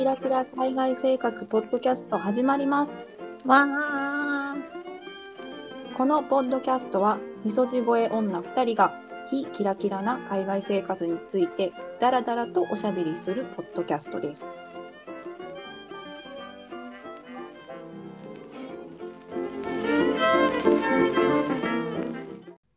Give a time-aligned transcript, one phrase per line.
[0.00, 2.96] キラキラ海外生活ポッドキャスト始まります。
[3.44, 4.56] わあ。
[5.94, 14.42] このポッドキャストは、みそじ声女2人が非キラキラな海外生活についてダラダラとおしゃべりするポッドキャストです。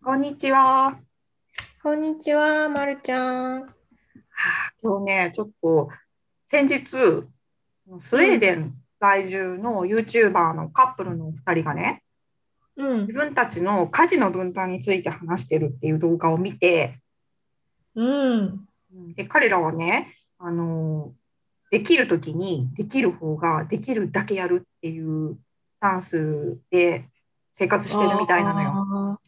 [0.04, 0.60] こんにちは。
[0.60, 1.00] は
[1.82, 3.64] こんにちは、まるちゃん。
[3.64, 3.70] あ、
[4.82, 5.88] 今日ね、ちょっと
[6.54, 12.04] 先日、スウェーデン在住の YouTuber のカップルの2人がね、
[12.78, 13.14] うん自。
[13.14, 17.00] 分たちの家事の分担について話してるっていう動画を見て、
[17.96, 18.68] うん。
[19.16, 21.14] で彼らはね、あの、
[21.72, 25.40] できるときにできる方ができるだけやるっていう
[25.72, 27.10] スタンスで
[27.50, 28.70] 生活してるみたいなのよ。
[28.70, 29.20] よ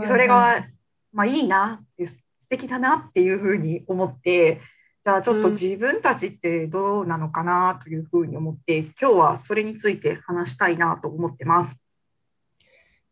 [0.00, 0.66] でそれが、
[1.12, 4.60] まあいいなって、素敵だなっていうふうに思って、
[5.04, 11.84] じゃあちょっと自分たちってどうなのかなというふうに思って、今日はそれについて話したいなと思ってます。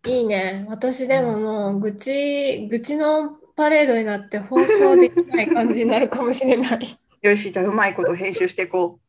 [0.06, 0.64] いいね。
[0.68, 6.98] 私でももう、愚痴、愚痴のパレードになって放送できない感じになるかもしれない。
[7.20, 9.00] よし、じゃあうまいこと編集していこ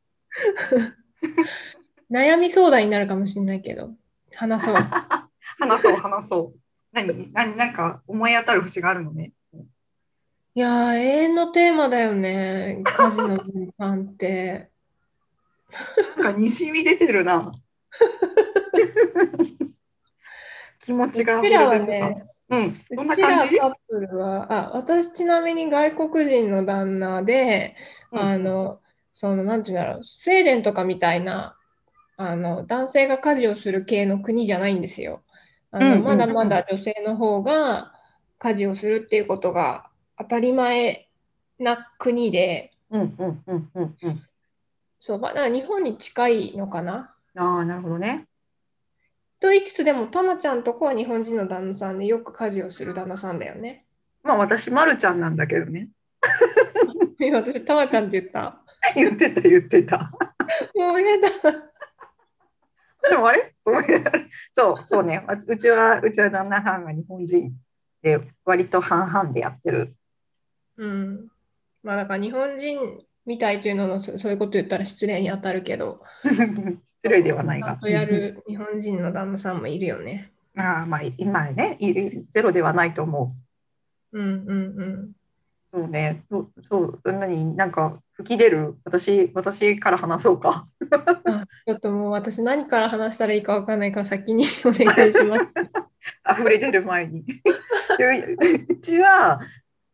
[2.10, 2.12] う。
[2.12, 3.92] 悩み相談になるかもしれないけど、
[4.34, 4.76] 話そう。
[5.60, 6.60] 話そう、話そう。
[6.92, 9.34] 何、何、なんか思い当たる節があるのね。
[10.54, 12.82] いやー、永遠のテーマだよね。
[12.84, 14.70] 家事の分担って。
[16.18, 17.42] なんかにしみ出てるな。
[20.80, 22.10] 気持ちがうちらは溢れ出てた。
[22.10, 27.78] ね、うん、こんなうちら感じカップルは、あ、私ちなみに外国人の旦那で、
[28.12, 28.82] うんあの、
[29.14, 31.56] その、なんていうんだろう、スウェーデンとかみたいな、
[32.18, 35.24] あの、男性が家事をする系の国じゃないんですよ。
[35.72, 37.94] あの、うんうんうんまだまだ女性の方が
[38.38, 39.91] 家事をするっていうことが
[40.22, 41.08] 当たり前
[41.60, 44.22] な国で、うん、うん、うん、うん、うん。
[45.00, 47.16] そう、まあ、だ日本に近いのかな？
[47.36, 48.28] ああ、なるほどね。
[49.40, 53.86] と言いつつでも、たまちゃんとこは日本人の旦那さんでよく家事をする旦那さんだよね。
[54.24, 55.90] まあ私、まるちゃんなんだけどね。
[57.20, 58.62] 今 私、たまちゃんって言った？
[58.96, 60.12] 言ってた、言ってた。
[60.76, 61.30] もうやだ。
[63.10, 63.56] でもあれ？
[64.54, 65.26] そう、そうね。
[65.48, 67.52] うちは、うちは旦那さんが日本人
[68.04, 69.96] で、割と半々でやってる。
[70.82, 71.28] うん。
[71.84, 72.80] まあだから日本人
[73.26, 76.02] みたいというのもそそういうこと言ったら失礼に当たるけど、
[76.84, 80.32] 失礼ではないがやる日本人の旦那さんもいるよね。
[80.58, 81.78] ああ、まあ、今ね、
[82.30, 83.34] ゼロではないと思
[84.12, 84.20] う。
[84.20, 84.54] うんうんう
[84.84, 85.12] ん。
[85.74, 86.24] そうね。
[86.30, 88.76] そう、そう何、なんか、吹き出る？
[88.84, 90.66] 私、私から話そうか。
[91.26, 95.48] あちょっともう私何から話したらいいかわかんないから先にお願いします。
[96.40, 97.24] 溢れ出る前に。
[97.98, 98.36] で
[98.70, 99.40] うちは、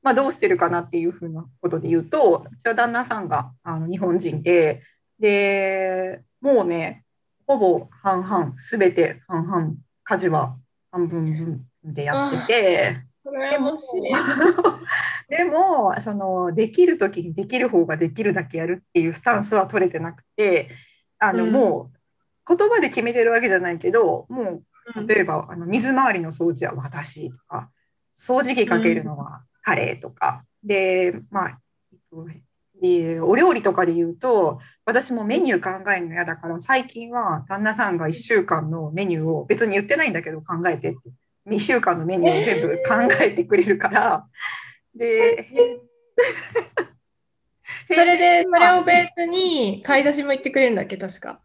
[0.08, 4.82] まあ、どうしてるかなっていうふうなことで言うと、うちは旦那さんがあの日本人で、
[5.20, 7.04] で、もうね、
[7.46, 9.74] ほぼ半々、すべて半々、
[10.06, 10.56] 家事は
[10.94, 14.02] 半分分でやってて、羨ましい。
[15.28, 20.70] でも、 その、できるときにできる方ができるだけやるっていうスタンスは取れてなくて、
[21.20, 21.92] あの、うんも
[22.48, 24.64] う、言葉で決めてるわけじゃないけど、もう、
[24.96, 27.70] うん例えば、あの水回りの掃除は私とか、
[28.18, 31.60] 掃除機かけるのは彼とか、で、まあ、
[32.82, 40.98] えお料理とかで言うと、私もメニュー考えるの嫌だから、最近は旦那さんが1週間のメニューを別に言ってないんだけど考えてって、
[41.48, 44.26] 2週間のメニューを全部考えてくれるから、
[44.96, 45.50] で、
[47.90, 51.42] それで、それをベーースに買い出しも行ってくれるんだっけ、確か。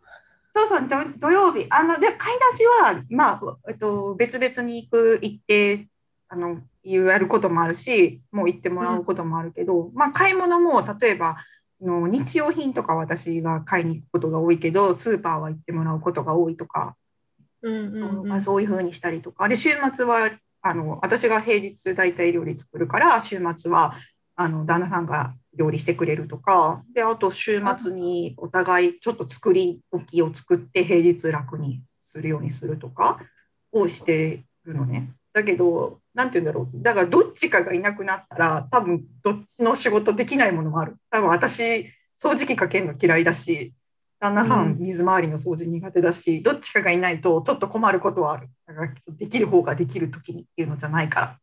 [0.54, 1.66] そうそう、土土曜日。
[1.70, 5.88] あの、で、買い出しは、まあ、えっと、別々に行く、行って、
[6.28, 11.44] あの、やることもあるし、もう行ってもらうこともあるけど、まあ、買い物も、例えば、あ
[11.84, 16.96] の日用品とか私が買いに行くことが多いけど、スーパーは行ってもらうことが多いとか、
[17.62, 20.30] うんうんそういうふうにしたりとか、で、週末は、
[20.62, 23.94] あの、私が平日大体料理作るから、週末は、
[24.34, 33.20] あの、旦那さんが料理してくれるとか、で、あと週末にお互いちょっと作り置きを作って平日楽にするようにするとか
[33.70, 35.08] をしてるのね。
[35.32, 36.82] だけど、なんて言うんだろう。
[36.82, 40.96] だからどっちかがいなくなったら、多分どっちの仕事できないものもある。
[41.10, 41.86] 多分私、
[42.18, 43.72] 掃除機かけるの嫌いだし、
[44.20, 48.48] 旦那さうんん水回りの掃除苦手だし、どっちかがいないとちょっと困ることはある。
[48.66, 51.38] だからできる方ができる時にっていうのじゃないから。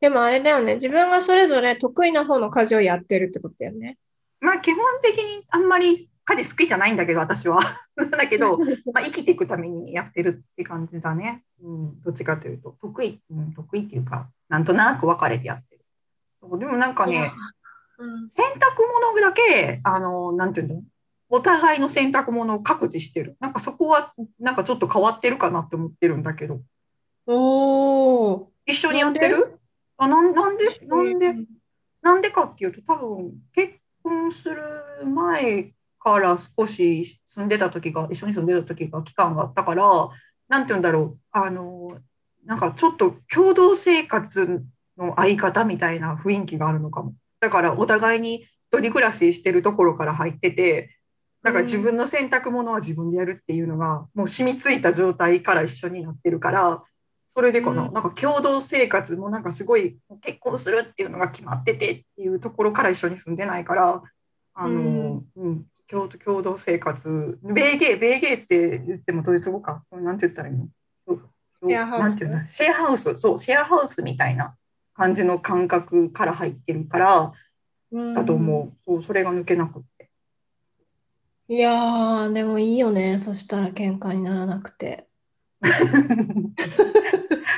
[0.00, 3.96] でもあれだよね、自分がそれぞれ得意な方の家事をやってるってことだよね。
[4.40, 7.60] まあ基本的にあんまり家事好きじゃないんだけど、私は。
[7.96, 8.58] だけど、
[8.92, 11.44] まあ、生きていくためにやってるって感じだね。
[11.62, 15.84] うん、どっちかというと、得意、うん、得意っていうか、なんとなく分かれてやってる。
[16.58, 17.52] でもなんかね、うん
[18.28, 20.82] 洗濯物だけ、あの、なんていうの？
[21.28, 23.36] お互いの洗濯物を各自してる。
[23.38, 26.60] なんかそこは、なんかちょっと変わってるかなって思ってるんだけど。
[27.26, 28.46] おー。
[28.66, 29.58] 一緒にやってる？
[29.98, 31.34] あなんなんで、なんで、
[32.02, 35.72] なんでかっていうと、多分結婚する前
[36.02, 39.84] から少し住んでた時が、一緒に住んでた時が期間があったから、
[40.48, 41.96] なんて言うんだろう、あの、
[42.44, 44.64] なんかちょっと共同生活
[44.98, 47.14] の相方みたいな雰囲気があるのかも。
[47.40, 50.96] だからお互いに一人暮らししてるところから入ってて、
[51.42, 56.82] なんか自分の洗濯物は自分でやるっていうのが、もう染みついた状態から一緒になってるから、
[57.28, 57.92] それでかな、うん。
[57.92, 64.02] なんか共同生活もなんかすごい結婚するっていうのが決まっててっていうところから一緒に住んでないから、
[64.54, 70.66] あの、うん、共同共同生活、米芸、米芸って言ってもドイツ語か、なんて言ったらいいの？
[71.64, 72.02] シェアハウス。
[72.02, 72.46] なんていうの？
[72.48, 74.56] シェアハウス、そう、シェアハウスみたいな
[74.94, 77.32] 感じの感覚から入ってるから、
[78.14, 78.72] だと思う。
[78.84, 80.10] そう、それが抜けなくって。
[81.48, 83.20] いやー、でもいいよね。
[83.20, 85.06] そしたら喧嘩にならなくて。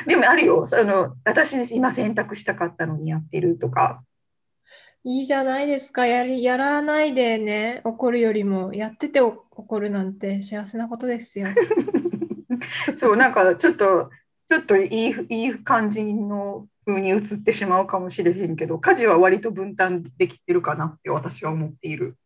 [0.07, 4.03] でもあるよ、その私今選択したかったのにやってるとか、
[5.05, 6.07] いいじゃないですか。
[6.07, 11.47] やり、やらないでね、怒るよりも、やっててお怒るなんて幸せなことですよ。
[12.97, 14.11] そう、なんかちょっと、
[14.47, 22.17] ちょっといいいい感じの風に映ってしまうかもしれへんけど、家事は割と分担できてるかなって私は思っている。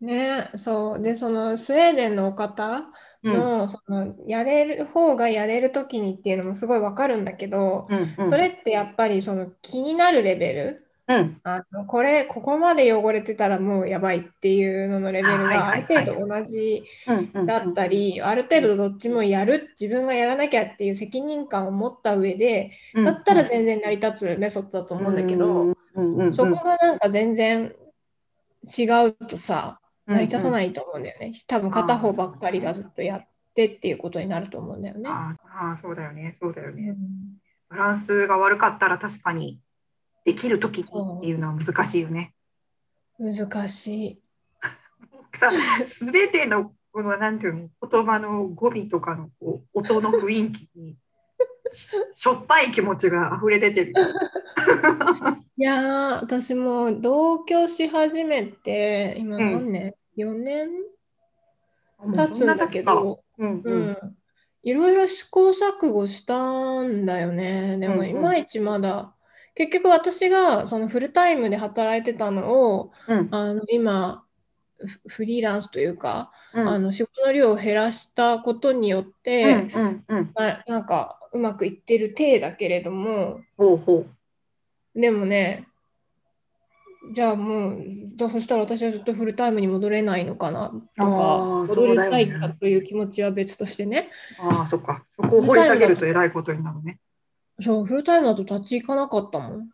[0.00, 1.02] ね、そう。
[1.02, 2.90] で、そのスウェーデンのお方
[3.24, 16.84] うん、の、その、やれる方がやれるときにっていうのもすごいわかるんだけど、うん、うん、それってやっぱりその気になるレベル、うん、あのこれ、ここまで汚れてたらもうやばいっていうののレベルはいがある程度同じ
[17.46, 25.74] だったり、ある程度どっちもやる、自分がやらなきゃっていう責任感を持った上で、うん、だったら全然成り立つメソッドだと思うんだけど、
[26.32, 27.74] そこがなんか全然
[28.78, 30.50] 違うとさ、成り立たい。
[30.50, 31.32] ないと思うんだよね。
[31.46, 35.08] 多分片方ばっかりがずっとやってっていうことになると思うんだよね。
[35.08, 36.90] ああ、そうだよね、そうだよね。
[36.90, 37.38] うん
[37.70, 39.60] バランスが悪かったら確かに
[40.24, 42.34] できる時にっていうのは難しいよね。
[43.18, 44.22] 難しい。
[45.34, 45.50] さ、
[45.84, 50.96] すべてのこのなんていうの言葉の語尾とかのこう音の雰囲気に
[51.70, 53.94] ししょっぱい気持ちが溢れ出てる。
[55.56, 60.70] いやー、私も同居し始めて、今何年、?4 年？
[62.14, 63.96] 経つんだけど、うんううんん、
[64.62, 67.76] いろいろ試行錯誤したんだよね。
[67.78, 69.14] でも、うんうんいまいちまだ、
[69.58, 74.22] 結局私がそのフルタイムで働いてたのを、うんあの今、
[74.78, 83.40] フフリーランスというか、うんあの仕事の量を減らしたことによっうて、んうんうんななんかうまくいってる体だけれども、
[84.94, 85.66] でもね、
[87.12, 87.82] じゃあもう、
[88.16, 94.10] そしたら私はずっとフルタイムに戻れないのかなとか、戻りたいかという気持ちは別としてね。
[94.40, 94.54] う。
[94.54, 95.04] ああ、そっか。
[95.20, 97.00] そこを掘り下げるとえらいことになるね。
[97.60, 99.70] そう、フルタイムだと立ち行かなかったもん。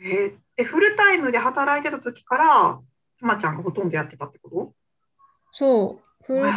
[0.00, 2.80] えーでフルタイムで働いてた時から、
[3.16, 4.72] ひまちゃんがほとんどやってたってこと？
[5.52, 6.50] そう、フル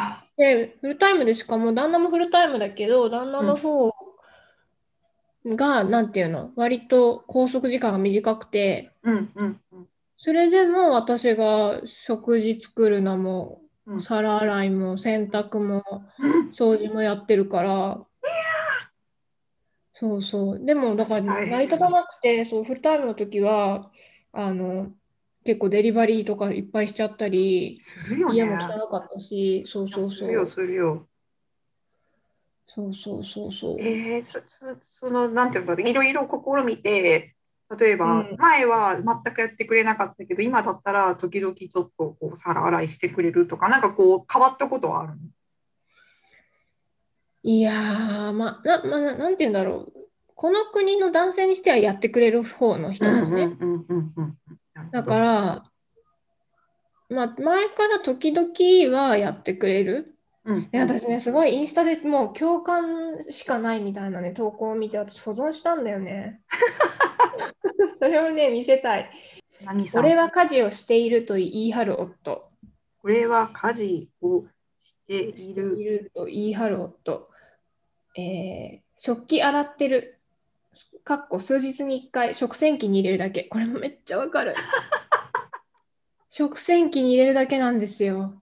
[0.82, 3.94] フルタイムでしかも、旦那もフルタイムだけど、旦那の方
[5.46, 9.88] が、なんていうの、割と拘束時間が短くて、うんうんうん。
[10.18, 14.02] それでも私が食事作るのもうん。
[14.02, 15.84] 皿洗いも洗濯も
[16.20, 16.50] うん。
[16.50, 18.00] 掃除もやってるから
[20.02, 20.66] そうそう。
[20.66, 23.92] でもだから成り立たなくてそうフルタイムの時は
[24.34, 24.88] あの
[25.46, 27.80] 結構デリバリーとかいっぱいしちゃったり
[28.10, 28.18] ね。
[28.34, 31.08] 家も汚かったしそうそうそするよ、うするよ。
[32.66, 33.80] そうそうそうそう。
[33.80, 37.36] えー、そそそのなんていうんだろういろいろ試みて
[37.80, 38.36] 例えば、うん。
[38.40, 45.18] 前は全くやってくれなかったけど今だったら時々ちょっとこう皿洗いしてくれるとかなんかこう変わったことはあるの？
[47.44, 50.02] いやーまあな,、まあ、ななんて言うんだろう
[50.42, 53.56] この国の男性にしてはやってくれる方の人なのね。
[54.92, 55.64] だから、
[57.10, 60.16] まあ、前から時々はやってくれる。
[60.44, 66.42] ら、うんで私ね、すごいインスタでもう共感しかないみたいなね、投稿を見て私保存したんだよね。
[68.02, 69.12] それをね、見せたい。
[69.96, 72.50] 俺は家事をしていると言い張る夫。
[73.00, 74.46] これは家事を
[74.76, 77.31] していると言い張る夫。
[78.16, 80.20] えー食器洗ってる。
[81.04, 83.46] かっこ数日に1回食洗機に入れるだけ。
[83.46, 84.54] これもめっちゃわかる。
[86.30, 88.42] 食洗機に入れるだけなんですよ。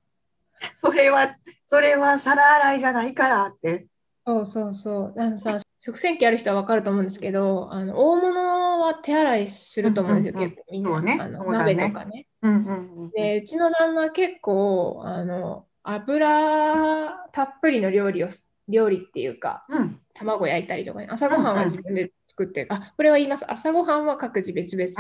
[0.77, 3.87] それはそれは皿洗いじゃないからって
[4.25, 5.19] そうそうそう。
[5.19, 11.01] あのさ、食洗機ある人は分かると思うんですけど、あの大物は手洗いすると思うんですよ、うんうんうん結構みんな。
[11.01, 12.27] ねあのね鍋とかね。
[12.41, 18.29] うんうんうんで、うちの旦那は結構、あの、油たっぷりの料理を、
[18.69, 22.67] 料理っていうか、うん卵焼いたりとかね、朝ごはんは自分で作ってる。
[22.71, 23.45] あ、これは言います。
[23.49, 24.91] 朝ごはんは各自別々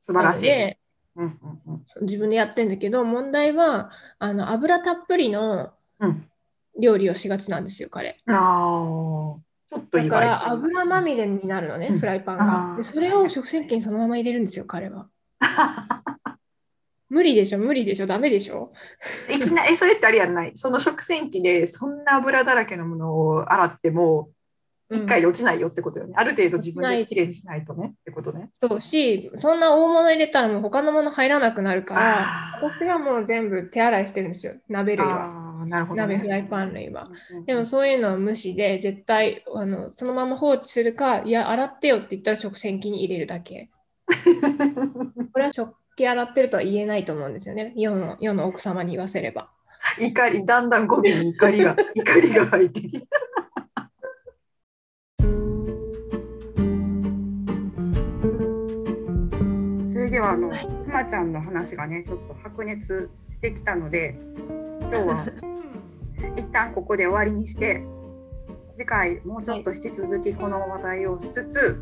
[0.00, 0.46] 素晴らしい。
[0.46, 0.78] で、
[1.16, 6.26] うんうんうん自分でやってんだけど、問題は、あの、油たっぷりのうん
[6.78, 8.20] 料理をしがちなんですよ、彼。
[8.26, 8.36] ああ、
[9.66, 12.52] ちょっと意外だから油まみれになるのね、うんフライパンあが。
[12.74, 15.08] ーで、それを食洗機にそのまま入れるんですよ、彼は。
[17.10, 18.72] 無理でしょ、無理でしょ、ダメでしょ？
[19.28, 20.52] いきなり、え、それってあれやんない？
[20.54, 24.30] その食洗機でそんな油だらけのものを洗っても、
[24.92, 26.14] 一回で落ちないよってことよね。
[26.16, 28.50] ある程度自分できれいにしないとねってことね。
[28.60, 35.64] そうし、そんな大物入れたらもう他のもの入らなくなるから、あ私はもう全部手洗いしてるんですよ、鍋類は。
[35.68, 36.14] なるほど、ね。
[36.14, 37.08] 鍋フライパン類は。
[37.30, 43.70] うんうんでもそういうのは無視で、絶対あのそのまま放置するか、いや、洗ってよって言ったら食洗機に入れるだけ。
[45.32, 49.50] これは食器洗ってるとは言えないと思うんですよね、世の世の奥様に言わせれば。
[49.98, 53.06] 怒り、だんだん語尾に怒りが、 怒りが入ってきて。
[59.84, 64.18] それではあの、はいくまちゃんの話がねちょっと白熱してきたので
[64.80, 65.26] 今日は
[66.36, 67.84] 一旦ここで終わりにして
[68.74, 71.80] 次回もうちょっと引き続きこの話題をしつつ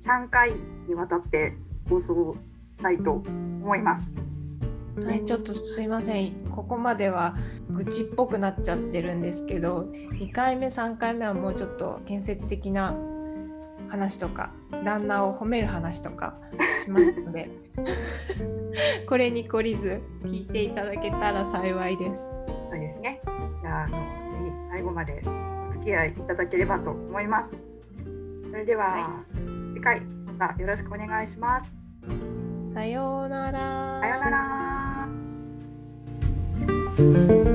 [0.00, 0.50] 3回
[0.88, 1.56] にわたって
[1.88, 2.36] 放送
[2.74, 4.14] したいと思います。
[5.02, 7.34] はい、ちょっとすいません、ここまでは
[7.70, 12.94] 愚痴っぽくなっちゃってるんですけど、2回目、3回目はもうちょっと建設的な
[13.88, 14.52] 話とか、
[14.84, 16.36] 旦那を褒める話とか
[16.84, 17.50] しますので、
[19.08, 22.30] これに懲りず聞いていただけたら幸いです。
[22.70, 23.20] そうですね。
[23.62, 23.98] じゃああの
[24.70, 25.22] 最後まで
[25.68, 27.56] お付き合いいただければと思います。
[28.48, 29.24] それでは、は
[29.74, 30.00] 次回
[30.38, 31.83] またよろしくお願いします。
[32.74, 34.00] さようなら。
[34.02, 34.30] さような
[37.48, 37.53] ら。